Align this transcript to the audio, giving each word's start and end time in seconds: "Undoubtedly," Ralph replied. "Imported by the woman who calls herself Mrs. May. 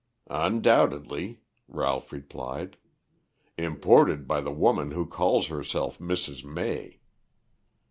"Undoubtedly," 0.31 1.41
Ralph 1.67 2.11
replied. 2.11 2.77
"Imported 3.55 4.27
by 4.27 4.41
the 4.41 4.49
woman 4.51 4.89
who 4.93 5.05
calls 5.05 5.45
herself 5.45 5.99
Mrs. 5.99 6.43
May. 6.43 7.01